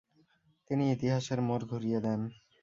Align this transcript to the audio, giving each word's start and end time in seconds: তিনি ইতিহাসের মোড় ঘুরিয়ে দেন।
তিনি 0.69 0.83
ইতিহাসের 0.91 1.39
মোড় 1.47 1.63
ঘুরিয়ে 1.71 1.99
দেন। 2.05 2.21